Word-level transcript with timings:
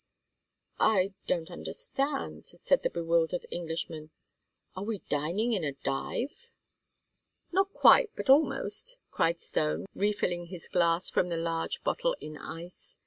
"I 0.79 1.13
don't 1.27 1.51
understand," 1.51 2.47
said 2.47 2.81
the 2.81 2.89
bewildered 2.89 3.45
Englishman. 3.51 4.09
"Are 4.75 4.83
we 4.83 5.03
dining 5.09 5.53
in 5.53 5.63
a 5.63 5.73
dive?" 5.73 6.49
"Not 7.51 7.71
quite, 7.71 8.09
but 8.15 8.27
almost!" 8.27 8.97
cried 9.11 9.39
Stone, 9.39 9.85
refilling 9.93 10.47
his 10.47 10.67
glass 10.67 11.07
from 11.11 11.29
the 11.29 11.37
large 11.37 11.83
bottle 11.83 12.15
in 12.19 12.35
ice. 12.35 12.97